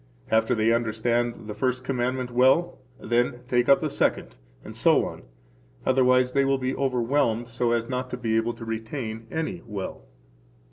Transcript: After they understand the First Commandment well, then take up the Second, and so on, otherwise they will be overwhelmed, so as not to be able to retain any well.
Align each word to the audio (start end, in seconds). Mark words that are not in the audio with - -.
After 0.31 0.55
they 0.55 0.73
understand 0.73 1.45
the 1.45 1.53
First 1.53 1.83
Commandment 1.83 2.31
well, 2.31 2.79
then 2.99 3.41
take 3.47 3.69
up 3.69 3.81
the 3.81 3.89
Second, 3.91 4.35
and 4.65 4.75
so 4.75 5.05
on, 5.05 5.21
otherwise 5.85 6.31
they 6.31 6.43
will 6.43 6.57
be 6.57 6.75
overwhelmed, 6.75 7.47
so 7.47 7.71
as 7.71 7.87
not 7.87 8.09
to 8.09 8.17
be 8.17 8.35
able 8.35 8.55
to 8.55 8.65
retain 8.65 9.27
any 9.29 9.61
well. 9.63 10.07